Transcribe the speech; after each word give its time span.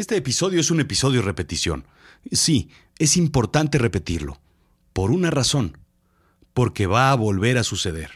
Este 0.00 0.16
episodio 0.16 0.60
es 0.60 0.70
un 0.70 0.80
episodio 0.80 1.20
repetición. 1.20 1.84
Sí, 2.32 2.70
es 2.98 3.18
importante 3.18 3.76
repetirlo. 3.76 4.40
Por 4.94 5.10
una 5.10 5.30
razón. 5.30 5.76
Porque 6.54 6.86
va 6.86 7.10
a 7.10 7.14
volver 7.14 7.58
a 7.58 7.64
suceder. 7.64 8.10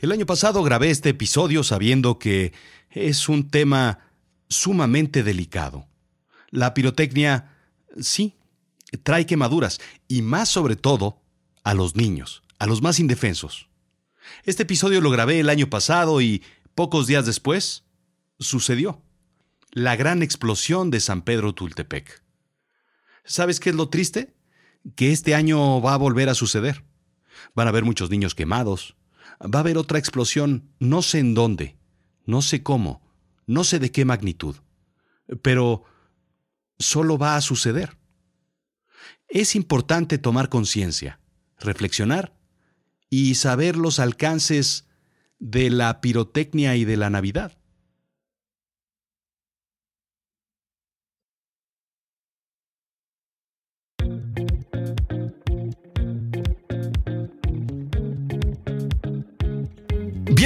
El 0.00 0.10
año 0.10 0.26
pasado 0.26 0.64
grabé 0.64 0.90
este 0.90 1.10
episodio 1.10 1.62
sabiendo 1.62 2.18
que 2.18 2.52
es 2.90 3.28
un 3.28 3.50
tema 3.50 4.00
sumamente 4.48 5.22
delicado. 5.22 5.86
La 6.50 6.74
pirotecnia, 6.74 7.56
sí, 8.00 8.34
trae 9.04 9.26
quemaduras, 9.26 9.80
y 10.08 10.22
más 10.22 10.48
sobre 10.48 10.74
todo 10.74 11.22
a 11.62 11.74
los 11.74 11.94
niños, 11.94 12.42
a 12.58 12.66
los 12.66 12.82
más 12.82 12.98
indefensos. 12.98 13.68
Este 14.42 14.64
episodio 14.64 15.00
lo 15.00 15.12
grabé 15.12 15.38
el 15.38 15.50
año 15.50 15.70
pasado 15.70 16.20
y 16.20 16.42
pocos 16.74 17.06
días 17.06 17.26
después 17.26 17.84
sucedió. 18.40 19.05
La 19.76 19.94
gran 19.94 20.22
explosión 20.22 20.90
de 20.90 21.00
San 21.00 21.20
Pedro 21.20 21.54
Tultepec. 21.54 22.22
¿Sabes 23.26 23.60
qué 23.60 23.68
es 23.68 23.76
lo 23.76 23.90
triste? 23.90 24.34
Que 24.94 25.12
este 25.12 25.34
año 25.34 25.82
va 25.82 25.92
a 25.92 25.98
volver 25.98 26.30
a 26.30 26.34
suceder. 26.34 26.86
Van 27.54 27.66
a 27.66 27.68
haber 27.68 27.84
muchos 27.84 28.08
niños 28.08 28.34
quemados. 28.34 28.96
Va 29.42 29.58
a 29.58 29.60
haber 29.60 29.76
otra 29.76 29.98
explosión, 29.98 30.72
no 30.78 31.02
sé 31.02 31.18
en 31.18 31.34
dónde, 31.34 31.76
no 32.24 32.40
sé 32.40 32.62
cómo, 32.62 33.06
no 33.44 33.64
sé 33.64 33.78
de 33.78 33.92
qué 33.92 34.06
magnitud. 34.06 34.56
Pero 35.42 35.84
solo 36.78 37.18
va 37.18 37.36
a 37.36 37.42
suceder. 37.42 37.98
Es 39.28 39.54
importante 39.54 40.16
tomar 40.16 40.48
conciencia, 40.48 41.20
reflexionar 41.58 42.34
y 43.10 43.34
saber 43.34 43.76
los 43.76 43.98
alcances 43.98 44.86
de 45.38 45.68
la 45.68 46.00
pirotecnia 46.00 46.76
y 46.76 46.86
de 46.86 46.96
la 46.96 47.10
Navidad. 47.10 47.58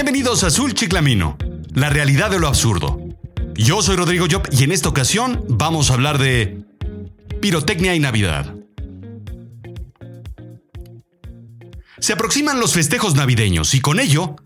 Bienvenidos 0.02 0.44
a 0.44 0.46
Azul 0.46 0.72
Chiclamino, 0.72 1.36
la 1.74 1.90
realidad 1.90 2.30
de 2.30 2.38
lo 2.38 2.48
absurdo. 2.48 2.98
Yo 3.54 3.82
soy 3.82 3.96
Rodrigo 3.96 4.24
Job 4.30 4.48
y 4.50 4.64
en 4.64 4.72
esta 4.72 4.88
ocasión 4.88 5.44
vamos 5.46 5.90
a 5.90 5.92
hablar 5.92 6.16
de 6.16 6.64
pirotecnia 7.42 7.94
y 7.94 8.00
Navidad. 8.00 8.54
Se 11.98 12.14
aproximan 12.14 12.58
los 12.58 12.72
festejos 12.72 13.14
navideños 13.14 13.74
y 13.74 13.82
con 13.82 14.00
ello, 14.00 14.36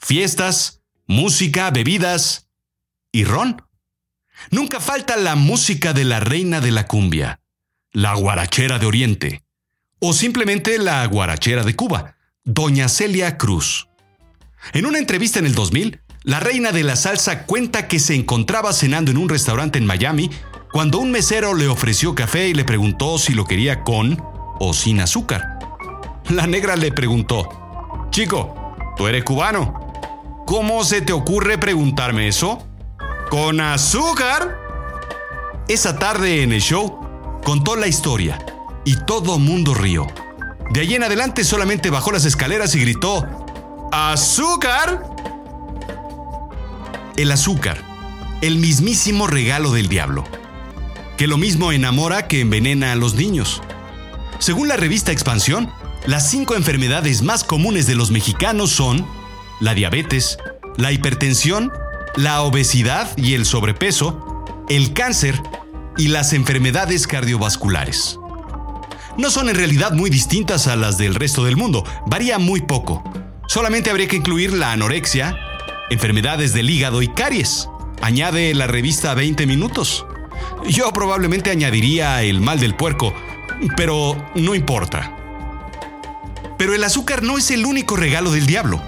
fiestas, 0.00 0.80
música, 1.06 1.70
bebidas 1.70 2.48
y 3.12 3.24
ron. 3.24 3.60
Nunca 4.50 4.80
falta 4.80 5.18
la 5.18 5.34
música 5.34 5.92
de 5.92 6.04
la 6.04 6.20
reina 6.20 6.62
de 6.62 6.70
la 6.70 6.86
cumbia, 6.86 7.42
la 7.92 8.14
guarachera 8.14 8.78
de 8.78 8.86
Oriente, 8.86 9.44
o 9.98 10.14
simplemente 10.14 10.78
la 10.78 11.04
guarachera 11.06 11.62
de 11.62 11.76
Cuba, 11.76 12.16
Doña 12.42 12.88
Celia 12.88 13.36
Cruz. 13.36 13.86
En 14.72 14.86
una 14.86 14.98
entrevista 14.98 15.38
en 15.38 15.46
el 15.46 15.54
2000, 15.54 16.00
la 16.22 16.40
reina 16.40 16.72
de 16.72 16.82
la 16.82 16.96
salsa 16.96 17.44
cuenta 17.44 17.86
que 17.86 17.98
se 17.98 18.14
encontraba 18.14 18.72
cenando 18.72 19.10
en 19.10 19.18
un 19.18 19.28
restaurante 19.28 19.78
en 19.78 19.86
Miami 19.86 20.30
cuando 20.72 20.98
un 20.98 21.10
mesero 21.10 21.54
le 21.54 21.68
ofreció 21.68 22.14
café 22.14 22.48
y 22.48 22.54
le 22.54 22.64
preguntó 22.64 23.18
si 23.18 23.34
lo 23.34 23.44
quería 23.44 23.82
con 23.82 24.20
o 24.58 24.72
sin 24.72 25.00
azúcar. 25.00 25.58
La 26.30 26.46
negra 26.46 26.76
le 26.76 26.90
preguntó, 26.90 28.08
Chico, 28.10 28.74
tú 28.96 29.06
eres 29.06 29.24
cubano. 29.24 29.84
¿Cómo 30.46 30.82
se 30.84 31.02
te 31.02 31.12
ocurre 31.12 31.58
preguntarme 31.58 32.28
eso? 32.28 32.66
¿Con 33.30 33.60
azúcar? 33.60 34.58
Esa 35.68 35.98
tarde 35.98 36.42
en 36.42 36.52
el 36.52 36.60
show 36.60 37.00
contó 37.44 37.76
la 37.76 37.86
historia 37.86 38.38
y 38.84 38.96
todo 39.04 39.38
mundo 39.38 39.74
rió. 39.74 40.06
De 40.70 40.80
allí 40.80 40.94
en 40.94 41.04
adelante 41.04 41.44
solamente 41.44 41.90
bajó 41.90 42.12
las 42.12 42.24
escaleras 42.24 42.74
y 42.74 42.80
gritó, 42.80 43.43
¡Azúcar! 43.92 45.04
El 47.16 47.30
azúcar, 47.30 47.78
el 48.40 48.58
mismísimo 48.58 49.26
regalo 49.26 49.70
del 49.70 49.88
diablo, 49.88 50.24
que 51.16 51.26
lo 51.26 51.38
mismo 51.38 51.70
enamora 51.70 52.26
que 52.26 52.40
envenena 52.40 52.92
a 52.92 52.96
los 52.96 53.14
niños. 53.14 53.62
Según 54.38 54.68
la 54.68 54.76
revista 54.76 55.12
Expansión, 55.12 55.70
las 56.06 56.28
cinco 56.28 56.54
enfermedades 56.54 57.22
más 57.22 57.44
comunes 57.44 57.86
de 57.86 57.94
los 57.94 58.10
mexicanos 58.10 58.70
son 58.70 59.06
la 59.60 59.74
diabetes, 59.74 60.38
la 60.76 60.90
hipertensión, 60.92 61.72
la 62.16 62.42
obesidad 62.42 63.16
y 63.16 63.34
el 63.34 63.46
sobrepeso, 63.46 64.44
el 64.68 64.92
cáncer 64.92 65.40
y 65.96 66.08
las 66.08 66.32
enfermedades 66.32 67.06
cardiovasculares. 67.06 68.18
No 69.16 69.30
son 69.30 69.48
en 69.48 69.54
realidad 69.54 69.92
muy 69.92 70.10
distintas 70.10 70.66
a 70.66 70.74
las 70.74 70.98
del 70.98 71.14
resto 71.14 71.44
del 71.44 71.56
mundo, 71.56 71.84
varía 72.06 72.38
muy 72.38 72.60
poco. 72.60 73.04
Solamente 73.46 73.90
habría 73.90 74.08
que 74.08 74.16
incluir 74.16 74.52
la 74.52 74.72
anorexia, 74.72 75.38
enfermedades 75.90 76.52
del 76.52 76.70
hígado 76.70 77.02
y 77.02 77.08
caries. 77.08 77.68
Añade 78.00 78.54
la 78.54 78.66
revista 78.66 79.14
20 79.14 79.46
minutos. 79.46 80.06
Yo 80.66 80.90
probablemente 80.92 81.50
añadiría 81.50 82.22
el 82.22 82.40
mal 82.40 82.58
del 82.58 82.74
puerco, 82.74 83.14
pero 83.76 84.16
no 84.34 84.54
importa. 84.54 85.16
Pero 86.58 86.74
el 86.74 86.84
azúcar 86.84 87.22
no 87.22 87.38
es 87.38 87.50
el 87.50 87.66
único 87.66 87.96
regalo 87.96 88.30
del 88.30 88.46
diablo. 88.46 88.80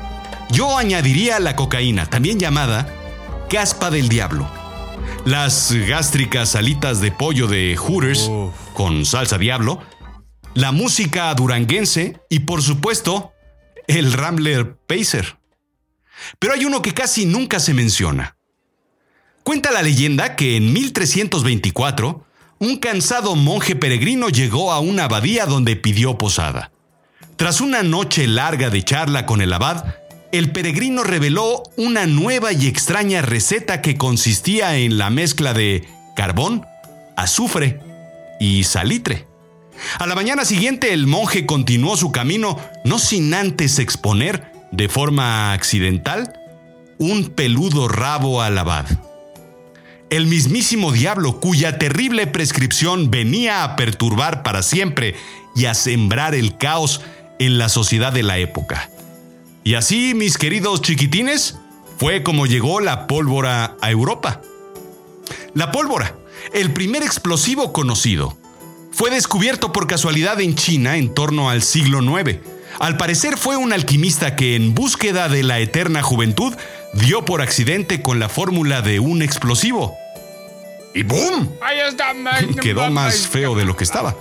Yo 0.50 0.78
añadiría 0.78 1.41
la 1.41 1.56
cocaína, 1.56 2.06
también 2.06 2.39
llamada 2.39 2.93
caspa 3.49 3.91
del 3.91 4.09
diablo. 4.09 4.49
Las 5.25 5.72
gástricas 5.72 6.55
alitas 6.55 7.00
de 7.00 7.11
pollo 7.11 7.49
de 7.49 7.77
Hooters 7.77 8.31
con 8.75 9.05
salsa 9.05 9.39
diablo, 9.39 9.81
la 10.55 10.72
música 10.72 11.34
duranguense 11.34 12.21
y 12.31 12.41
por 12.41 12.62
supuesto 12.62 13.33
el 13.86 14.12
Rambler 14.12 14.76
Pacer. 14.76 15.38
Pero 16.38 16.54
hay 16.54 16.64
uno 16.64 16.82
que 16.82 16.94
casi 16.94 17.26
nunca 17.26 17.60
se 17.60 17.74
menciona. 17.74 18.36
Cuenta 19.42 19.70
la 19.70 19.82
leyenda 19.82 20.34
que 20.34 20.56
en 20.56 20.72
1324 20.72 22.24
un 22.58 22.78
cansado 22.78 23.36
monje 23.36 23.76
peregrino 23.76 24.28
llegó 24.28 24.72
a 24.72 24.80
una 24.80 25.04
abadía 25.04 25.47
donde 25.47 25.76
pidió 25.76 26.19
posada. 26.19 26.72
Tras 27.36 27.60
una 27.60 27.82
noche 27.82 28.26
larga 28.26 28.70
de 28.70 28.82
charla 28.82 29.26
con 29.26 29.42
el 29.42 29.52
abad, 29.52 29.84
el 30.32 30.50
peregrino 30.53 31.04
reveló 31.04 31.62
una 31.76 32.06
nueva 32.06 32.53
y 32.53 32.66
extraña 32.66 33.22
receta 33.22 33.82
que 33.82 33.97
consistía 33.97 34.76
en 34.78 34.98
la 34.98 35.10
mezcla 35.10 35.53
de 35.53 35.86
carbón, 36.16 36.66
azufre 37.16 37.80
y 38.41 38.64
salitre. 38.64 39.26
A 39.98 40.06
la 40.06 40.14
mañana 40.14 40.44
siguiente 40.44 40.92
el 40.92 41.06
monje 41.06 41.47
continuó 41.47 41.97
su 41.97 42.12
camino 42.12 42.59
no 42.84 42.98
sin 42.98 43.32
antes 43.34 43.78
exponer, 43.78 44.53
de 44.72 44.88
forma 44.88 45.53
accidental, 45.53 46.32
un 46.98 47.31
peludo 47.31 47.88
rabo 47.88 48.42
al 48.42 48.59
abad. 48.59 48.86
El 50.10 50.26
mismísimo 50.26 50.92
diablo 50.92 51.41
cuya 51.41 51.78
terrible 51.78 52.26
prescripción 52.26 53.10
venía 53.10 53.65
a 53.65 53.76
perturbar 53.76 54.42
para 54.42 54.62
siempre 54.62 55.16
y 55.56 55.65
a 55.65 55.75
sembrar 55.75 56.34
el 56.34 56.56
caos 56.56 57.00
en 57.38 57.59
la 57.59 57.69
sociedad 57.69 58.12
de 58.12 58.22
la 58.22 58.38
época. 58.38 58.91
Y 59.65 59.75
así, 59.75 60.15
mis 60.15 60.38
queridos 60.38 60.81
chiquitines, 60.81 61.59
fue 61.98 62.22
como 62.22 62.47
llegó 62.47 62.81
la 62.81 63.06
pólvora 63.06 63.76
a 63.81 63.91
Europa. 63.91 64.41
La 65.54 65.72
pólvora, 65.72 66.15
el 66.53 66.72
primer 66.72 67.03
explosivo 67.03 67.72
conocido, 67.72 68.38
fue 68.97 69.11
descubierto 69.11 69.73
por 69.73 69.87
casualidad 69.87 70.41
en 70.41 70.55
China 70.55 70.97
en 70.97 71.12
torno 71.12 71.51
al 71.51 71.62
siglo 71.62 72.01
IX. 72.01 72.39
Al 72.79 72.97
parecer 72.97 73.37
fue 73.37 73.59
un 73.59 73.75
alquimista 73.75 74.37
que 74.37 74.57
en 74.57 74.75
búsqueda 74.75 75.29
de 75.29 75.43
la 75.43 75.59
eterna 75.59 76.03
juventud 76.03 76.55
dio 76.95 77.23
por 77.23 77.43
accidente 77.43 78.01
con 78.01 78.19
la 78.19 78.31
fórmula 78.31 78.81
de 78.81 78.99
un 78.99 79.21
explosivo. 79.21 79.95
Y 80.95 81.03
¡boom! 81.03 81.53
Quedó 82.63 82.91
más 82.91 83.27
feo 83.27 83.54
de 83.54 83.66
lo 83.66 83.77
que 83.77 83.84
estaba. 83.84 84.16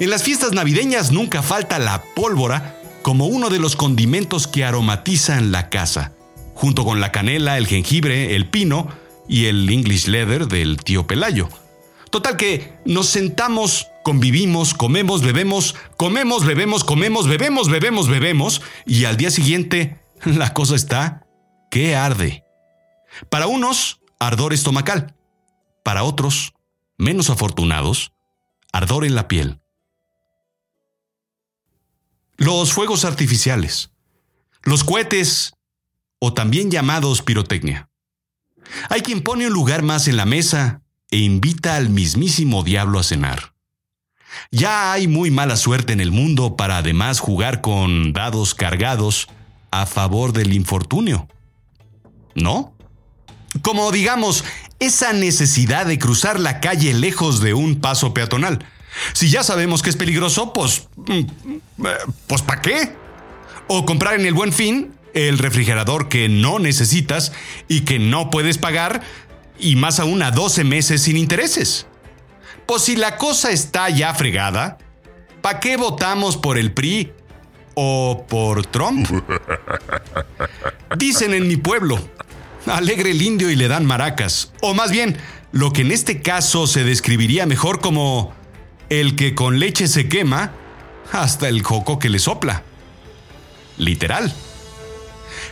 En 0.00 0.10
las 0.10 0.24
fiestas 0.24 0.50
navideñas 0.50 1.12
nunca 1.12 1.40
falta 1.40 1.78
la 1.78 2.02
pólvora 2.16 2.76
como 3.02 3.26
uno 3.26 3.48
de 3.48 3.60
los 3.60 3.76
condimentos 3.76 4.48
que 4.48 4.64
aromatizan 4.64 5.52
la 5.52 5.68
casa, 5.70 6.10
junto 6.54 6.84
con 6.84 7.00
la 7.00 7.12
canela, 7.12 7.58
el 7.58 7.68
jengibre, 7.68 8.34
el 8.34 8.50
pino 8.50 8.88
y 9.28 9.44
el 9.44 9.70
English 9.70 10.08
leather 10.08 10.48
del 10.48 10.78
tío 10.78 11.06
Pelayo. 11.06 11.48
Total 12.14 12.36
que 12.36 12.78
nos 12.84 13.08
sentamos, 13.08 13.88
convivimos, 14.04 14.72
comemos, 14.72 15.20
bebemos, 15.20 15.74
comemos, 15.96 16.46
bebemos, 16.46 16.84
comemos, 16.84 17.26
bebemos, 17.26 17.68
bebemos, 17.68 18.08
bebemos, 18.08 18.62
y 18.86 19.06
al 19.06 19.16
día 19.16 19.32
siguiente 19.32 20.00
la 20.24 20.54
cosa 20.54 20.76
está 20.76 21.26
que 21.72 21.96
arde. 21.96 22.44
Para 23.30 23.48
unos, 23.48 24.00
ardor 24.20 24.52
estomacal. 24.52 25.16
Para 25.82 26.04
otros, 26.04 26.54
menos 26.98 27.30
afortunados, 27.30 28.12
ardor 28.72 29.04
en 29.04 29.16
la 29.16 29.26
piel. 29.26 29.60
Los 32.36 32.72
fuegos 32.72 33.04
artificiales, 33.04 33.90
los 34.62 34.84
cohetes 34.84 35.54
o 36.20 36.32
también 36.32 36.70
llamados 36.70 37.22
pirotecnia. 37.22 37.90
Hay 38.88 39.00
quien 39.00 39.20
pone 39.24 39.48
un 39.48 39.52
lugar 39.52 39.82
más 39.82 40.06
en 40.06 40.16
la 40.16 40.26
mesa 40.26 40.83
e 41.10 41.18
invita 41.18 41.76
al 41.76 41.88
mismísimo 41.88 42.62
diablo 42.62 42.98
a 42.98 43.02
cenar. 43.02 43.54
Ya 44.50 44.92
hay 44.92 45.06
muy 45.06 45.30
mala 45.30 45.56
suerte 45.56 45.92
en 45.92 46.00
el 46.00 46.10
mundo 46.10 46.56
para 46.56 46.78
además 46.78 47.20
jugar 47.20 47.60
con 47.60 48.12
dados 48.12 48.54
cargados 48.54 49.28
a 49.70 49.86
favor 49.86 50.32
del 50.32 50.52
infortunio. 50.52 51.28
¿No? 52.34 52.74
Como 53.62 53.92
digamos, 53.92 54.44
esa 54.80 55.12
necesidad 55.12 55.86
de 55.86 55.98
cruzar 55.98 56.40
la 56.40 56.60
calle 56.60 56.94
lejos 56.94 57.40
de 57.40 57.54
un 57.54 57.80
paso 57.80 58.12
peatonal. 58.12 58.64
Si 59.12 59.30
ya 59.30 59.42
sabemos 59.42 59.82
que 59.82 59.90
es 59.90 59.96
peligroso, 59.96 60.52
pues... 60.52 60.88
Mm, 60.96 61.12
eh, 61.12 61.96
pues 62.26 62.42
¿para 62.42 62.60
qué? 62.60 62.96
O 63.66 63.84
comprar 63.84 64.14
en 64.14 64.26
el 64.26 64.34
buen 64.34 64.52
fin 64.52 64.92
el 65.14 65.38
refrigerador 65.38 66.08
que 66.08 66.28
no 66.28 66.58
necesitas 66.58 67.32
y 67.68 67.82
que 67.82 67.98
no 67.98 68.30
puedes 68.30 68.58
pagar, 68.58 69.02
y 69.58 69.76
más 69.76 70.00
aún 70.00 70.22
a 70.22 70.30
12 70.30 70.64
meses 70.64 71.02
sin 71.02 71.16
intereses. 71.16 71.86
Pues 72.66 72.82
si 72.82 72.96
la 72.96 73.16
cosa 73.16 73.50
está 73.50 73.90
ya 73.90 74.14
fregada, 74.14 74.78
¿para 75.42 75.60
qué 75.60 75.76
votamos 75.76 76.36
por 76.36 76.58
el 76.58 76.72
PRI 76.72 77.12
o 77.74 78.24
por 78.28 78.66
Trump? 78.66 79.06
Dicen 80.96 81.34
en 81.34 81.46
mi 81.46 81.56
pueblo, 81.56 81.98
alegre 82.66 83.10
el 83.10 83.22
indio 83.22 83.50
y 83.50 83.56
le 83.56 83.68
dan 83.68 83.84
maracas, 83.84 84.52
o 84.60 84.74
más 84.74 84.90
bien, 84.90 85.18
lo 85.52 85.72
que 85.72 85.82
en 85.82 85.92
este 85.92 86.20
caso 86.20 86.66
se 86.66 86.84
describiría 86.84 87.46
mejor 87.46 87.80
como 87.80 88.34
el 88.88 89.14
que 89.16 89.34
con 89.34 89.58
leche 89.58 89.86
se 89.86 90.08
quema 90.08 90.52
hasta 91.12 91.48
el 91.48 91.62
coco 91.62 91.98
que 91.98 92.08
le 92.08 92.18
sopla. 92.18 92.62
Literal. 93.76 94.34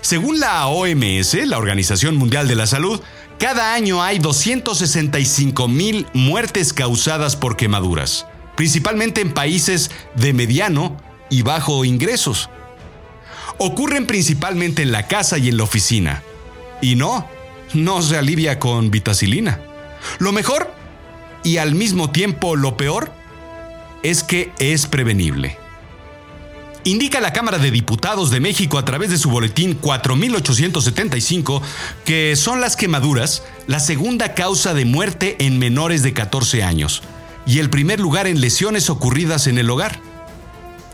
Según 0.00 0.40
la 0.40 0.66
OMS, 0.66 1.34
la 1.46 1.58
Organización 1.58 2.16
Mundial 2.16 2.48
de 2.48 2.56
la 2.56 2.66
Salud, 2.66 3.00
cada 3.42 3.74
año 3.74 4.00
hay 4.00 4.20
265 4.20 5.66
mil 5.66 6.06
muertes 6.12 6.72
causadas 6.72 7.34
por 7.34 7.56
quemaduras, 7.56 8.24
principalmente 8.56 9.20
en 9.20 9.34
países 9.34 9.90
de 10.14 10.32
mediano 10.32 10.96
y 11.28 11.42
bajo 11.42 11.84
ingresos. 11.84 12.50
Ocurren 13.58 14.06
principalmente 14.06 14.82
en 14.82 14.92
la 14.92 15.08
casa 15.08 15.38
y 15.38 15.48
en 15.48 15.56
la 15.56 15.64
oficina. 15.64 16.22
Y 16.80 16.94
no, 16.94 17.26
no 17.74 18.00
se 18.00 18.16
alivia 18.16 18.60
con 18.60 18.92
vitacilina. 18.92 19.58
Lo 20.20 20.30
mejor, 20.30 20.72
y 21.42 21.56
al 21.56 21.74
mismo 21.74 22.12
tiempo 22.12 22.54
lo 22.54 22.76
peor, 22.76 23.10
es 24.04 24.22
que 24.22 24.52
es 24.60 24.86
prevenible. 24.86 25.58
Indica 26.84 27.20
la 27.20 27.32
Cámara 27.32 27.58
de 27.58 27.70
Diputados 27.70 28.30
de 28.30 28.40
México 28.40 28.76
a 28.76 28.84
través 28.84 29.10
de 29.10 29.18
su 29.18 29.30
boletín 29.30 29.74
4875 29.74 31.62
que 32.04 32.34
son 32.34 32.60
las 32.60 32.74
quemaduras 32.74 33.44
la 33.68 33.78
segunda 33.78 34.34
causa 34.34 34.74
de 34.74 34.84
muerte 34.84 35.36
en 35.38 35.60
menores 35.60 36.02
de 36.02 36.12
14 36.12 36.64
años 36.64 37.02
y 37.46 37.60
el 37.60 37.70
primer 37.70 38.00
lugar 38.00 38.26
en 38.26 38.40
lesiones 38.40 38.90
ocurridas 38.90 39.46
en 39.46 39.58
el 39.58 39.70
hogar. 39.70 40.00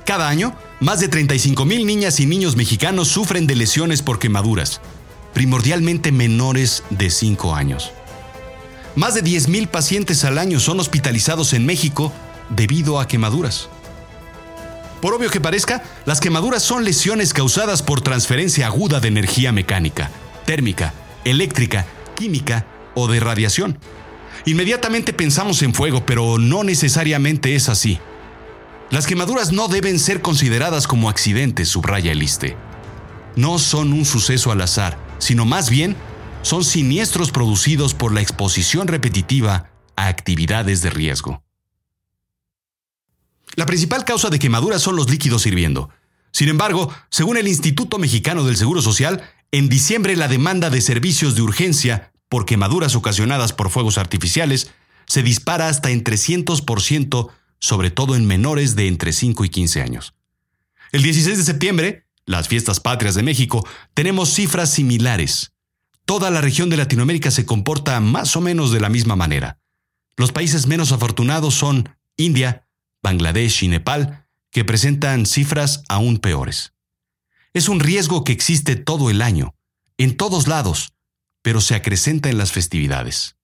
Cada 0.05 0.29
año, 0.29 0.55
más 0.81 1.00
de 1.00 1.08
35 1.08 1.64
mil 1.64 1.87
niñas 1.87 2.20
y 2.20 2.26
niños 2.26 2.55
mexicanos 2.55 3.08
sufren 3.08 3.46
de 3.46 3.56
lesiones 3.56 4.02
por 4.02 4.19
quemaduras, 4.19 4.82
primordialmente 5.32 6.12
menores 6.12 6.82
de 6.91 7.08
5 7.08 7.55
años. 7.55 7.93
Más 8.94 9.14
de 9.14 9.23
10 9.23 9.49
mil 9.49 9.69
pacientes 9.69 10.25
al 10.25 10.37
año 10.37 10.61
son 10.61 10.81
hospitalizados 10.81 11.55
en 11.55 11.64
México 11.64 12.12
debido 12.50 13.00
a 13.00 13.08
quemaduras. 13.08 13.70
Por 15.00 15.15
obvio 15.15 15.31
que 15.31 15.41
parezca, 15.41 15.83
las 16.06 16.21
quemaduras 16.21 16.62
son 16.62 16.85
lesiones 16.85 17.33
causadas 17.33 17.83
por 17.83 18.00
transferencia 18.00 18.67
aguda 18.67 18.99
de 18.99 19.09
energía 19.09 19.53
mecánica, 19.53 20.11
térmica, 20.45 20.93
eléctrica, 21.25 21.87
química 22.17 22.67
o 22.95 23.06
de 23.06 23.21
radiación. 23.21 23.79
Inmediatamente 24.45 25.12
pensamos 25.12 25.62
en 25.62 25.73
fuego, 25.75 26.05
pero 26.05 26.39
no 26.39 26.65
necesariamente 26.65 27.55
es 27.55 27.69
así. 27.69 27.99
Las 28.91 29.06
quemaduras 29.06 29.53
no 29.53 29.69
deben 29.69 29.99
ser 29.99 30.21
consideradas 30.21 30.87
como 30.87 31.11
accidentes, 31.11 31.69
subraya 31.69 32.11
el 32.11 32.23
ISTE. 32.23 32.56
No 33.37 33.59
son 33.59 33.93
un 33.93 34.05
suceso 34.05 34.51
al 34.51 34.62
azar, 34.62 34.99
sino 35.19 35.44
más 35.44 35.71
bien 35.71 35.97
son 36.43 36.65
siniestros 36.65 37.31
producidos 37.31 37.94
por 37.94 38.12
la 38.12 38.21
exposición 38.21 38.89
repetitiva 38.89 39.71
a 39.94 40.09
actividades 40.09 40.83
de 40.83 40.91
riesgo. 40.91 41.43
La 43.58 43.66
principal 43.66 44.05
causa 44.05 44.31
de 44.31 44.38
quemaduras 44.38 44.81
son 44.81 44.94
los 44.94 45.10
líquidos 45.10 45.44
hirviendo. 45.44 45.90
Sin 46.31 46.49
embargo, 46.49 46.94
según 47.10 47.38
el 47.38 47.49
Instituto 47.49 47.99
Mexicano 47.99 48.44
del 48.44 48.56
Seguro 48.56 48.81
Social, 48.82 49.28
en 49.50 49.69
diciembre 49.69 50.14
la 50.14 50.28
demanda 50.28 50.70
de 50.70 50.81
servicios 50.81 51.34
de 51.34 51.43
urgencia 51.43 52.12
por 52.28 52.46
quemaduras 52.46 52.94
ocasionadas 52.94 53.52
por 53.52 53.70
fuegos 53.70 53.99
artificiales 53.99 54.70
se 55.08 55.25
dispara 55.25 55.66
hasta 55.66 55.90
en 55.90 56.05
300%, 56.05 57.31
sobre 57.58 57.90
todo 57.90 58.14
en 58.14 58.28
menores 58.28 58.76
de 58.76 58.87
entre 58.87 59.12
5 59.12 59.44
y 59.46 59.49
15 59.49 59.82
años. 59.82 60.14
El 60.93 61.02
16 61.02 61.38
de 61.38 61.43
septiembre, 61.43 62.06
las 62.26 62.46
fiestas 62.46 62.78
patrias 62.78 63.16
de 63.16 63.25
México, 63.25 63.66
tenemos 63.93 64.32
cifras 64.32 64.70
similares. 64.72 65.50
Toda 66.05 66.31
la 66.31 66.40
región 66.40 66.70
de 66.70 66.76
Latinoamérica 66.76 67.32
se 67.32 67.44
comporta 67.44 67.99
más 67.99 68.37
o 68.37 68.40
menos 68.40 68.70
de 68.70 68.78
la 68.78 68.88
misma 68.88 69.16
manera. 69.16 69.58
Los 70.16 70.31
países 70.31 70.69
menos 70.69 70.93
afortunados 70.93 71.55
son 71.55 71.88
India, 72.16 72.68
Bangladesh 73.03 73.65
y 73.65 73.69
Nepal, 73.69 74.27
que 74.50 74.65
presentan 74.65 75.27
cifras 75.27 75.83
aún 75.89 76.19
peores. 76.19 76.73
Es 77.55 77.69
un 77.69 77.81
riesgo 77.81 78.25
que 78.25 78.33
existe 78.33 78.77
todo 78.77 79.11
el 79.11 79.23
año, 79.23 79.55
en 79.97 80.17
todos 80.17 80.49
lados, 80.49 80.95
pero 81.43 81.61
se 81.61 81.75
acrecenta 81.75 82.29
en 82.29 82.39
las 82.39 82.53
festividades. 82.53 83.37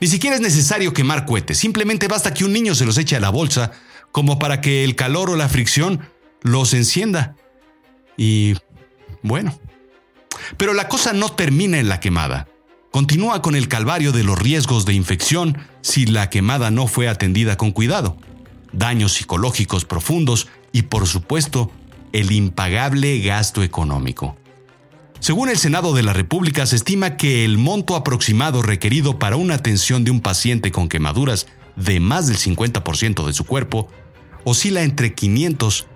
Ni 0.00 0.08
siquiera 0.08 0.36
es 0.36 0.42
necesario 0.42 0.92
quemar 0.92 1.26
cohetes, 1.26 1.58
simplemente 1.58 2.08
basta 2.08 2.34
que 2.34 2.44
un 2.44 2.52
niño 2.52 2.74
se 2.74 2.84
los 2.84 2.98
eche 2.98 3.16
a 3.16 3.20
la 3.20 3.30
bolsa 3.30 3.72
como 4.10 4.38
para 4.38 4.60
que 4.60 4.84
el 4.84 4.96
calor 4.96 5.30
o 5.30 5.36
la 5.36 5.48
fricción 5.48 6.00
los 6.42 6.74
encienda. 6.74 7.36
Y 8.16 8.54
bueno. 9.22 9.58
Pero 10.56 10.74
la 10.74 10.88
cosa 10.88 11.12
no 11.12 11.30
termina 11.30 11.78
en 11.78 11.88
la 11.88 12.00
quemada. 12.00 12.48
Continúa 12.90 13.40
con 13.40 13.54
el 13.54 13.68
calvario 13.68 14.12
de 14.12 14.24
los 14.24 14.38
riesgos 14.38 14.84
de 14.84 14.92
infección 14.92 15.58
si 15.80 16.04
la 16.04 16.28
quemada 16.28 16.70
no 16.70 16.86
fue 16.88 17.08
atendida 17.08 17.56
con 17.56 17.70
cuidado 17.70 18.18
daños 18.72 19.12
psicológicos 19.12 19.84
profundos 19.84 20.48
y, 20.72 20.82
por 20.82 21.06
supuesto, 21.06 21.70
el 22.12 22.32
impagable 22.32 23.20
gasto 23.20 23.62
económico. 23.62 24.36
Según 25.20 25.48
el 25.48 25.56
Senado 25.56 25.94
de 25.94 26.02
la 26.02 26.12
República, 26.12 26.66
se 26.66 26.76
estima 26.76 27.16
que 27.16 27.44
el 27.44 27.56
monto 27.56 27.94
aproximado 27.94 28.60
requerido 28.60 29.18
para 29.18 29.36
una 29.36 29.54
atención 29.54 30.02
de 30.02 30.10
un 30.10 30.20
paciente 30.20 30.72
con 30.72 30.88
quemaduras 30.88 31.46
de 31.76 32.00
más 32.00 32.26
del 32.26 32.38
50% 32.38 33.24
de 33.24 33.32
su 33.32 33.44
cuerpo 33.44 33.88
oscila 34.44 34.82
entre 34.82 35.14
500 35.14 35.86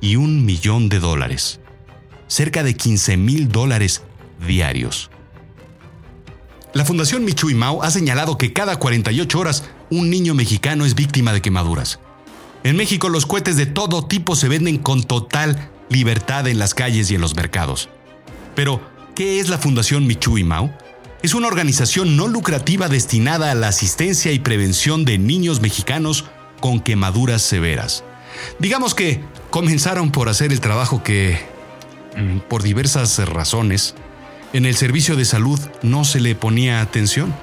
y 0.00 0.16
un 0.16 0.46
millón 0.46 0.88
de 0.88 0.98
dólares, 0.98 1.60
cerca 2.26 2.62
de 2.62 2.74
15 2.74 3.16
mil 3.18 3.48
dólares 3.48 4.02
diarios. 4.46 5.10
La 6.72 6.84
Fundación 6.84 7.24
Michui 7.24 7.54
Mao 7.54 7.82
ha 7.82 7.90
señalado 7.90 8.38
que 8.38 8.52
cada 8.52 8.76
48 8.76 9.38
horas 9.38 9.64
un 9.90 10.08
niño 10.08 10.34
mexicano 10.34 10.86
es 10.86 10.94
víctima 10.94 11.32
de 11.32 11.42
quemaduras. 11.42 12.00
En 12.62 12.76
México 12.76 13.08
los 13.08 13.26
cohetes 13.26 13.56
de 13.56 13.66
todo 13.66 14.06
tipo 14.06 14.36
se 14.36 14.48
venden 14.48 14.78
con 14.78 15.02
total 15.02 15.70
libertad 15.88 16.46
en 16.46 16.58
las 16.58 16.74
calles 16.74 17.10
y 17.10 17.14
en 17.14 17.20
los 17.20 17.34
mercados. 17.34 17.88
Pero, 18.54 18.80
¿qué 19.14 19.40
es 19.40 19.48
la 19.48 19.58
Fundación 19.58 20.06
Michui 20.06 20.44
Mao? 20.44 20.70
Es 21.22 21.34
una 21.34 21.48
organización 21.48 22.16
no 22.16 22.28
lucrativa 22.28 22.88
destinada 22.88 23.50
a 23.50 23.54
la 23.54 23.68
asistencia 23.68 24.32
y 24.32 24.38
prevención 24.38 25.04
de 25.04 25.18
niños 25.18 25.60
mexicanos 25.60 26.24
con 26.60 26.80
quemaduras 26.80 27.42
severas. 27.42 28.04
Digamos 28.58 28.94
que 28.94 29.20
comenzaron 29.50 30.12
por 30.12 30.28
hacer 30.28 30.52
el 30.52 30.60
trabajo 30.60 31.02
que, 31.02 31.40
mm, 32.16 32.38
por 32.48 32.62
diversas 32.62 33.18
razones, 33.26 33.94
en 34.52 34.66
el 34.66 34.76
servicio 34.76 35.16
de 35.16 35.24
salud 35.24 35.60
no 35.82 36.04
se 36.04 36.20
le 36.20 36.34
ponía 36.34 36.80
atención. 36.80 37.34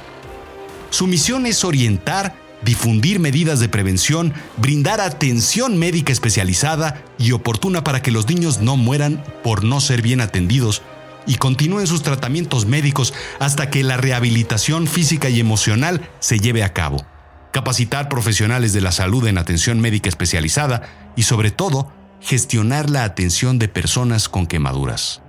Su 0.89 1.07
misión 1.07 1.45
es 1.45 1.63
orientar 1.63 2.35
difundir 2.63 3.19
medidas 3.19 3.59
de 3.59 3.69
prevención, 3.69 4.33
brindar 4.57 5.01
atención 5.01 5.77
médica 5.77 6.11
especializada 6.11 7.03
y 7.17 7.31
oportuna 7.31 7.83
para 7.83 8.01
que 8.01 8.11
los 8.11 8.27
niños 8.27 8.61
no 8.61 8.77
mueran 8.77 9.23
por 9.43 9.63
no 9.63 9.79
ser 9.81 10.01
bien 10.01 10.21
atendidos 10.21 10.81
y 11.27 11.35
continúen 11.35 11.87
sus 11.87 12.03
tratamientos 12.03 12.65
médicos 12.65 13.13
hasta 13.39 13.69
que 13.69 13.83
la 13.83 13.97
rehabilitación 13.97 14.87
física 14.87 15.29
y 15.29 15.39
emocional 15.39 16.09
se 16.19 16.39
lleve 16.39 16.63
a 16.63 16.73
cabo. 16.73 17.05
Capacitar 17.51 18.09
profesionales 18.09 18.73
de 18.73 18.81
la 18.81 18.91
salud 18.91 19.27
en 19.27 19.37
atención 19.37 19.79
médica 19.79 20.09
especializada 20.09 21.13
y 21.15 21.23
sobre 21.23 21.51
todo, 21.51 21.91
gestionar 22.21 22.89
la 22.89 23.03
atención 23.03 23.59
de 23.59 23.67
personas 23.67 24.29
con 24.29 24.47
quemaduras. 24.47 25.21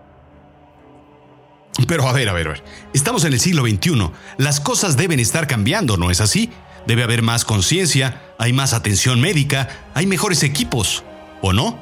Pero 1.87 2.09
a 2.09 2.13
ver, 2.13 2.29
a 2.29 2.33
ver, 2.33 2.49
a 2.49 2.51
ver. 2.53 2.65
Estamos 2.93 3.25
en 3.25 3.33
el 3.33 3.41
siglo 3.41 3.65
XXI. 3.65 4.11
Las 4.37 4.61
cosas 4.61 4.97
deben 4.97 5.21
estar 5.21 5.47
cambiando, 5.47 5.97
¿no 5.97 6.11
es 6.11 6.21
así? 6.21 6.51
Debe 6.87 7.03
haber 7.03 7.23
más 7.23 7.45
conciencia, 7.45 8.23
hay 8.39 8.53
más 8.53 8.73
atención 8.73 9.21
médica, 9.21 9.69
hay 9.95 10.07
mejores 10.07 10.43
equipos, 10.43 11.05
¿o 11.43 11.53
no? 11.53 11.79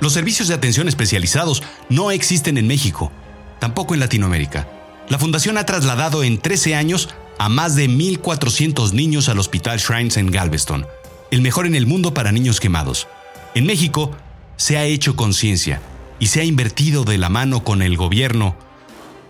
Los 0.00 0.12
servicios 0.12 0.48
de 0.48 0.54
atención 0.54 0.88
especializados 0.88 1.62
no 1.88 2.10
existen 2.10 2.58
en 2.58 2.66
México, 2.66 3.12
tampoco 3.60 3.94
en 3.94 4.00
Latinoamérica. 4.00 4.68
La 5.08 5.18
Fundación 5.18 5.58
ha 5.58 5.66
trasladado 5.66 6.24
en 6.24 6.38
13 6.38 6.74
años 6.74 7.08
a 7.38 7.48
más 7.48 7.74
de 7.74 7.88
1.400 7.88 8.92
niños 8.92 9.28
al 9.28 9.38
Hospital 9.38 9.78
Shrines 9.78 10.16
en 10.16 10.30
Galveston, 10.30 10.86
el 11.30 11.42
mejor 11.42 11.66
en 11.66 11.74
el 11.74 11.86
mundo 11.86 12.14
para 12.14 12.32
niños 12.32 12.60
quemados. 12.60 13.06
En 13.54 13.66
México 13.66 14.10
se 14.56 14.76
ha 14.76 14.84
hecho 14.84 15.16
conciencia 15.16 15.80
y 16.18 16.28
se 16.28 16.40
ha 16.40 16.44
invertido 16.44 17.04
de 17.04 17.18
la 17.18 17.28
mano 17.28 17.64
con 17.64 17.82
el 17.82 17.96
gobierno, 17.96 18.56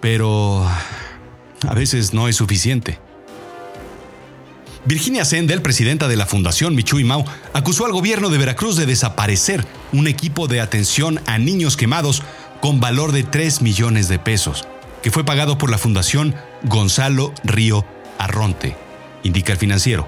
pero 0.00 0.66
a 0.66 1.75
veces 1.75 2.14
no 2.14 2.28
es 2.28 2.37
suficiente. 2.37 2.99
Virginia 4.87 5.25
Sendel, 5.25 5.62
presidenta 5.62 6.09
de 6.09 6.17
la 6.17 6.26
Fundación 6.26 6.75
Michui 6.75 7.05
Mau, 7.05 7.25
acusó 7.55 7.87
al 7.87 7.93
gobierno 7.93 8.29
de 8.29 8.37
Veracruz 8.37 8.76
de 8.76 8.85
desaparecer 8.85 9.64
un 9.93 10.07
equipo 10.07 10.47
de 10.47 10.61
atención 10.61 11.21
a 11.26 11.38
niños 11.38 11.79
quemados 11.79 12.23
con 12.61 12.81
valor 12.81 13.12
de 13.12 13.23
3 13.23 13.62
millones 13.62 14.09
de 14.09 14.19
pesos, 14.19 14.69
que 15.03 15.11
fue 15.11 15.25
pagado 15.25 15.57
por 15.57 15.71
la 15.71 15.79
Fundación 15.79 16.35
Gonzalo 16.64 17.33
Río 17.45 17.87
Arronte, 18.19 18.76
indica 19.23 19.53
el 19.53 19.59
financiero. 19.59 20.07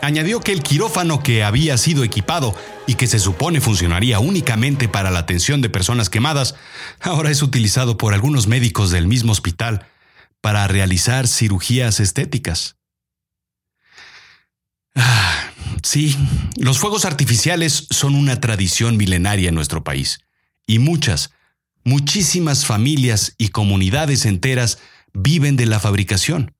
Añadió 0.00 0.40
que 0.40 0.52
el 0.52 0.62
quirófano 0.62 1.22
que 1.22 1.44
había 1.44 1.76
sido 1.76 2.02
equipado 2.02 2.56
y 2.86 2.94
que 2.94 3.06
se 3.06 3.18
supone 3.18 3.60
funcionaría 3.60 4.20
únicamente 4.20 4.88
para 4.88 5.10
la 5.10 5.20
atención 5.20 5.60
de 5.60 5.68
personas 5.68 6.08
quemadas, 6.08 6.54
ahora 7.00 7.30
es 7.30 7.42
utilizado 7.42 7.98
por 7.98 8.14
algunos 8.14 8.46
médicos 8.46 8.90
del 8.90 9.06
mismo 9.06 9.32
hospital 9.32 9.86
para 10.40 10.66
realizar 10.66 11.28
cirugías 11.28 12.00
estéticas. 12.00 12.76
Ah, 14.94 15.50
sí, 15.82 16.16
los 16.56 16.78
fuegos 16.78 17.04
artificiales 17.04 17.86
son 17.90 18.14
una 18.14 18.40
tradición 18.40 18.96
milenaria 18.96 19.48
en 19.48 19.54
nuestro 19.54 19.82
país, 19.82 20.20
y 20.66 20.78
muchas, 20.78 21.30
muchísimas 21.84 22.66
familias 22.66 23.34
y 23.38 23.48
comunidades 23.48 24.26
enteras 24.26 24.78
viven 25.12 25.56
de 25.56 25.66
la 25.66 25.80
fabricación. 25.80 26.54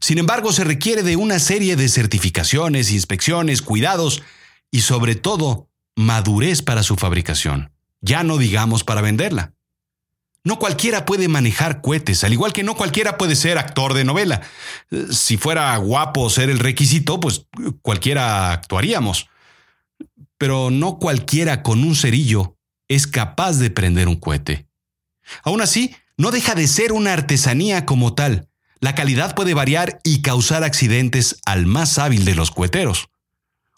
Sin 0.00 0.18
embargo, 0.18 0.52
se 0.52 0.64
requiere 0.64 1.02
de 1.02 1.16
una 1.16 1.38
serie 1.38 1.76
de 1.76 1.88
certificaciones, 1.88 2.90
inspecciones, 2.90 3.62
cuidados 3.62 4.22
y 4.70 4.80
sobre 4.80 5.14
todo 5.14 5.70
madurez 5.96 6.60
para 6.62 6.82
su 6.82 6.96
fabricación, 6.96 7.72
ya 8.00 8.22
no 8.22 8.36
digamos 8.36 8.84
para 8.84 9.00
venderla. 9.00 9.54
No 10.46 10.58
cualquiera 10.58 11.06
puede 11.06 11.26
manejar 11.28 11.80
cohetes, 11.80 12.22
al 12.22 12.34
igual 12.34 12.52
que 12.52 12.62
no 12.62 12.76
cualquiera 12.76 13.16
puede 13.16 13.34
ser 13.34 13.56
actor 13.56 13.94
de 13.94 14.04
novela. 14.04 14.42
Si 15.10 15.38
fuera 15.38 15.74
guapo 15.78 16.28
ser 16.28 16.50
el 16.50 16.58
requisito, 16.58 17.18
pues 17.18 17.46
cualquiera 17.80 18.52
actuaríamos. 18.52 19.28
Pero 20.36 20.70
no 20.70 20.98
cualquiera 20.98 21.62
con 21.62 21.82
un 21.82 21.96
cerillo 21.96 22.58
es 22.88 23.06
capaz 23.06 23.54
de 23.54 23.70
prender 23.70 24.06
un 24.06 24.16
cohete. 24.16 24.68
Aún 25.42 25.62
así, 25.62 25.96
no 26.18 26.30
deja 26.30 26.54
de 26.54 26.68
ser 26.68 26.92
una 26.92 27.14
artesanía 27.14 27.86
como 27.86 28.14
tal. 28.14 28.48
La 28.80 28.94
calidad 28.94 29.34
puede 29.34 29.54
variar 29.54 30.00
y 30.04 30.20
causar 30.20 30.62
accidentes 30.62 31.40
al 31.46 31.64
más 31.64 31.98
hábil 31.98 32.26
de 32.26 32.34
los 32.34 32.50
coheteros. 32.50 33.08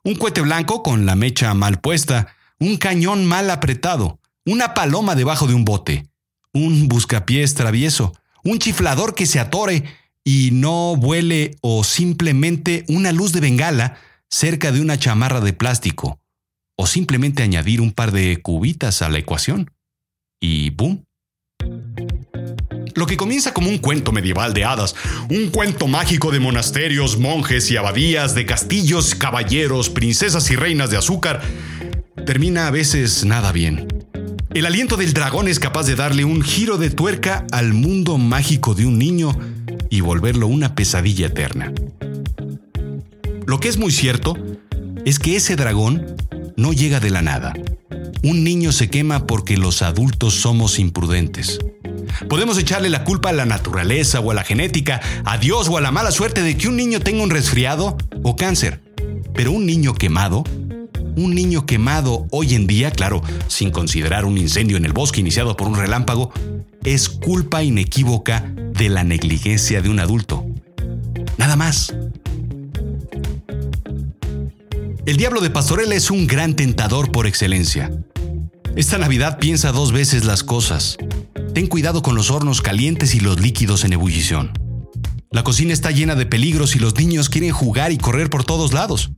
Un 0.02 0.16
cohete 0.16 0.40
blanco 0.40 0.82
con 0.82 1.06
la 1.06 1.14
mecha 1.14 1.54
mal 1.54 1.80
puesta, 1.80 2.34
un 2.58 2.76
cañón 2.76 3.24
mal 3.24 3.50
apretado, 3.50 4.18
una 4.44 4.74
paloma 4.74 5.14
debajo 5.14 5.46
de 5.46 5.54
un 5.54 5.64
bote, 5.64 6.10
un 6.56 6.88
buscapiés 6.88 7.54
travieso, 7.54 8.14
un 8.44 8.58
chiflador 8.58 9.14
que 9.14 9.26
se 9.26 9.38
atore 9.38 9.84
y 10.24 10.50
no 10.52 10.96
vuele 10.96 11.56
o 11.60 11.84
simplemente 11.84 12.84
una 12.88 13.12
luz 13.12 13.32
de 13.32 13.40
bengala 13.40 13.98
cerca 14.28 14.72
de 14.72 14.80
una 14.80 14.98
chamarra 14.98 15.40
de 15.40 15.52
plástico, 15.52 16.20
o 16.76 16.86
simplemente 16.86 17.42
añadir 17.42 17.80
un 17.80 17.92
par 17.92 18.10
de 18.12 18.42
cubitas 18.42 19.02
a 19.02 19.08
la 19.08 19.18
ecuación. 19.18 19.70
Y 20.40 20.70
¡boom! 20.70 21.04
Lo 22.94 23.06
que 23.06 23.16
comienza 23.16 23.52
como 23.52 23.68
un 23.68 23.78
cuento 23.78 24.10
medieval 24.10 24.54
de 24.54 24.64
hadas, 24.64 24.94
un 25.28 25.50
cuento 25.50 25.86
mágico 25.86 26.30
de 26.32 26.40
monasterios, 26.40 27.18
monjes 27.18 27.70
y 27.70 27.76
abadías, 27.76 28.34
de 28.34 28.46
castillos, 28.46 29.14
caballeros, 29.14 29.90
princesas 29.90 30.50
y 30.50 30.56
reinas 30.56 30.90
de 30.90 30.96
azúcar, 30.96 31.42
termina 32.24 32.66
a 32.66 32.70
veces 32.70 33.24
nada 33.24 33.52
bien. 33.52 33.86
El 34.56 34.64
aliento 34.64 34.96
del 34.96 35.12
dragón 35.12 35.48
es 35.48 35.60
capaz 35.60 35.84
de 35.84 35.96
darle 35.96 36.24
un 36.24 36.40
giro 36.40 36.78
de 36.78 36.88
tuerca 36.88 37.44
al 37.52 37.74
mundo 37.74 38.16
mágico 38.16 38.74
de 38.74 38.86
un 38.86 38.98
niño 38.98 39.38
y 39.90 40.00
volverlo 40.00 40.46
una 40.46 40.74
pesadilla 40.74 41.26
eterna. 41.26 41.74
Lo 43.44 43.60
que 43.60 43.68
es 43.68 43.76
muy 43.76 43.92
cierto 43.92 44.34
es 45.04 45.18
que 45.18 45.36
ese 45.36 45.56
dragón 45.56 46.16
no 46.56 46.72
llega 46.72 47.00
de 47.00 47.10
la 47.10 47.20
nada. 47.20 47.52
Un 48.22 48.44
niño 48.44 48.72
se 48.72 48.88
quema 48.88 49.26
porque 49.26 49.58
los 49.58 49.82
adultos 49.82 50.32
somos 50.40 50.78
imprudentes. 50.78 51.58
Podemos 52.26 52.56
echarle 52.56 52.88
la 52.88 53.04
culpa 53.04 53.28
a 53.28 53.34
la 53.34 53.44
naturaleza 53.44 54.20
o 54.20 54.30
a 54.30 54.34
la 54.34 54.42
genética, 54.42 55.02
a 55.26 55.36
Dios 55.36 55.68
o 55.68 55.76
a 55.76 55.82
la 55.82 55.90
mala 55.90 56.12
suerte 56.12 56.40
de 56.40 56.56
que 56.56 56.68
un 56.68 56.76
niño 56.76 57.00
tenga 57.00 57.22
un 57.22 57.28
resfriado 57.28 57.98
o 58.22 58.36
cáncer. 58.36 58.80
Pero 59.34 59.52
un 59.52 59.66
niño 59.66 59.92
quemado 59.92 60.44
un 61.16 61.34
niño 61.34 61.66
quemado 61.66 62.26
hoy 62.30 62.54
en 62.54 62.66
día, 62.66 62.90
claro, 62.90 63.22
sin 63.48 63.70
considerar 63.70 64.24
un 64.24 64.38
incendio 64.38 64.76
en 64.76 64.84
el 64.84 64.92
bosque 64.92 65.20
iniciado 65.20 65.56
por 65.56 65.66
un 65.66 65.76
relámpago, 65.76 66.30
es 66.84 67.08
culpa 67.08 67.62
inequívoca 67.62 68.52
de 68.74 68.88
la 68.88 69.02
negligencia 69.02 69.82
de 69.82 69.88
un 69.88 69.98
adulto. 69.98 70.46
Nada 71.38 71.56
más. 71.56 71.94
El 75.06 75.16
diablo 75.16 75.40
de 75.40 75.50
Pastorela 75.50 75.94
es 75.94 76.10
un 76.10 76.26
gran 76.26 76.54
tentador 76.54 77.10
por 77.12 77.26
excelencia. 77.26 77.90
Esta 78.76 78.98
Navidad 78.98 79.38
piensa 79.38 79.72
dos 79.72 79.92
veces 79.92 80.24
las 80.24 80.42
cosas. 80.42 80.98
Ten 81.54 81.66
cuidado 81.66 82.02
con 82.02 82.14
los 82.14 82.30
hornos 82.30 82.60
calientes 82.60 83.14
y 83.14 83.20
los 83.20 83.40
líquidos 83.40 83.84
en 83.84 83.94
ebullición. 83.94 84.52
La 85.30 85.44
cocina 85.44 85.72
está 85.72 85.90
llena 85.90 86.14
de 86.14 86.26
peligros 86.26 86.76
y 86.76 86.78
los 86.78 86.96
niños 86.96 87.28
quieren 87.30 87.52
jugar 87.52 87.92
y 87.92 87.98
correr 87.98 88.28
por 88.28 88.44
todos 88.44 88.72
lados. 88.72 89.12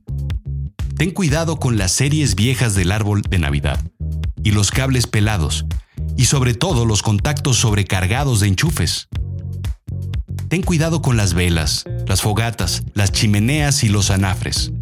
Ten 0.99 1.11
cuidado 1.11 1.61
con 1.61 1.77
las 1.77 1.93
series 1.93 2.35
viejas 2.35 2.75
del 2.75 2.91
árbol 2.91 3.21
de 3.21 3.39
Navidad 3.39 3.79
y 4.43 4.51
los 4.51 4.69
cables 4.69 5.07
pelados 5.07 5.65
y 6.17 6.25
sobre 6.25 6.53
todo 6.53 6.85
los 6.85 7.03
contactos 7.03 7.55
sobrecargados 7.55 8.41
de 8.41 8.47
enchufes. 8.47 9.07
Ten 10.49 10.61
cuidado 10.61 11.01
con 11.01 11.15
las 11.15 11.33
velas, 11.33 11.85
las 12.05 12.21
fogatas, 12.21 12.83
las 12.95 13.13
chimeneas 13.13 13.85
y 13.85 13.87
los 13.87 14.11
anafres. 14.11 14.73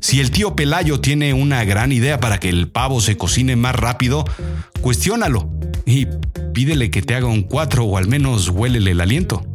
Si 0.00 0.18
el 0.18 0.30
tío 0.30 0.56
Pelayo 0.56 0.98
tiene 1.02 1.34
una 1.34 1.62
gran 1.64 1.92
idea 1.92 2.20
para 2.20 2.40
que 2.40 2.48
el 2.48 2.70
pavo 2.70 3.02
se 3.02 3.18
cocine 3.18 3.54
más 3.54 3.76
rápido, 3.76 4.24
cuestiónalo 4.80 5.50
y 5.84 6.06
pídele 6.54 6.90
que 6.90 7.02
te 7.02 7.14
haga 7.14 7.26
un 7.26 7.42
cuatro 7.42 7.84
o 7.84 7.98
al 7.98 8.08
menos 8.08 8.48
huélele 8.48 8.92
el 8.92 9.00
aliento. 9.02 9.46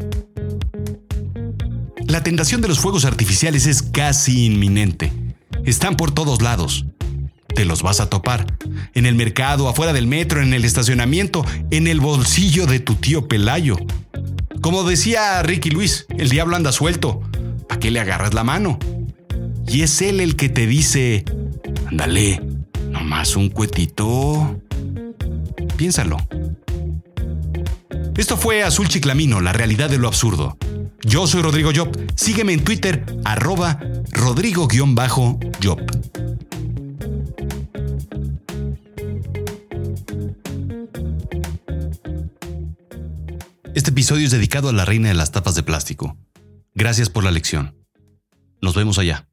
La 2.06 2.22
tentación 2.22 2.62
de 2.62 2.68
los 2.68 2.78
fuegos 2.78 3.06
artificiales 3.06 3.66
es 3.66 3.82
casi 3.82 4.46
inminente 4.46 5.23
están 5.66 5.96
por 5.96 6.12
todos 6.12 6.42
lados. 6.42 6.86
Te 7.56 7.66
los 7.66 7.84
vas 7.84 8.00
a 8.00 8.10
topar. 8.10 8.58
En 8.94 9.06
el 9.06 9.16
mercado, 9.16 9.68
afuera 9.68 9.94
del 9.94 10.08
metro, 10.08 10.42
en 10.42 10.54
el 10.54 10.66
estacionamiento, 10.66 11.46
en 11.72 11.88
el 11.88 12.00
bolsillo 12.00 12.66
de 12.66 12.80
tu 12.80 12.96
tío 12.96 13.28
Pelayo. 13.28 13.78
Como 14.62 14.84
decía 14.84 15.42
Ricky 15.44 15.70
Luis, 15.70 16.06
el 16.18 16.30
diablo 16.30 16.56
anda 16.56 16.72
suelto. 16.72 17.22
¿Para 17.68 17.80
qué 17.80 17.92
le 17.92 18.00
agarras 18.00 18.34
la 18.34 18.44
mano? 18.44 18.80
Y 19.68 19.82
es 19.82 20.02
él 20.02 20.20
el 20.20 20.36
que 20.36 20.50
te 20.50 20.68
dice, 20.68 21.26
ándale, 21.88 22.42
nomás 22.90 23.36
un 23.36 23.50
cuetito. 23.50 24.60
Piénsalo. 25.78 26.18
Esto 28.18 28.38
fue 28.38 28.64
Azul 28.64 28.88
Chiclamino, 28.88 29.42
la 29.42 29.54
realidad 29.54 29.90
de 29.90 29.98
lo 29.98 30.08
absurdo. 30.08 30.58
Yo 31.02 31.28
soy 31.28 31.42
Rodrigo 31.42 31.72
Job. 31.76 31.90
Sígueme 32.16 32.54
en 32.54 32.64
Twitter, 32.64 33.06
arroba 33.26 33.80
Rodrigo-Job. 34.12 35.52
Este 43.74 43.92
episodio 43.92 44.26
es 44.26 44.32
dedicado 44.32 44.68
a 44.68 44.74
la 44.74 44.84
reina 44.84 45.08
de 45.08 45.14
las 45.14 45.32
tapas 45.32 45.56
de 45.56 45.64
plástico. 45.64 46.18
Gracias 46.74 47.10
por 47.10 47.24
la 47.24 47.32
lección. 47.32 47.78
Nos 48.62 48.76
vemos 48.76 49.00
allá. 49.00 49.30